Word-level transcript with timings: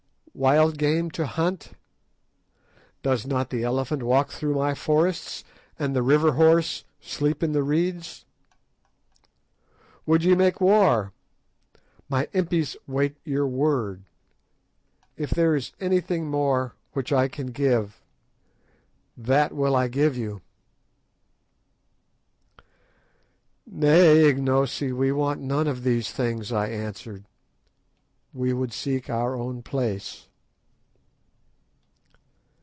Wild 0.33 0.77
game 0.79 1.11
to 1.11 1.25
hunt? 1.27 1.73
Does 3.03 3.27
not 3.27 3.49
the 3.51 3.63
elephant 3.63 4.01
walk 4.01 4.29
through 4.31 4.55
my 4.55 4.73
forests, 4.73 5.43
and 5.77 5.93
the 5.93 6.01
river 6.01 6.31
horse 6.31 6.83
sleep 7.01 7.43
in 7.43 7.51
the 7.51 7.61
reeds? 7.61 8.25
Would 10.07 10.23
ye 10.23 10.33
make 10.33 10.59
war? 10.61 11.11
My 12.09 12.27
Impis 12.33 12.75
wait 12.87 13.17
your 13.25 13.45
word. 13.45 14.03
If 15.17 15.29
there 15.31 15.53
is 15.53 15.73
anything 15.81 16.27
more 16.27 16.73
which 16.93 17.11
I 17.11 17.27
can 17.27 17.47
give, 17.47 18.01
that 19.17 19.53
will 19.53 19.75
I 19.75 19.89
give 19.89 20.17
you." 20.17 20.41
"Nay, 23.67 24.27
Ignosi, 24.29 24.91
we 24.93 25.11
want 25.11 25.41
none 25.41 25.67
of 25.67 25.83
these 25.83 26.09
things," 26.09 26.51
I 26.53 26.67
answered; 26.67 27.25
"we 28.33 28.53
would 28.53 28.71
seek 28.73 29.07
our 29.09 29.35
own 29.35 29.61
place." 29.61 30.25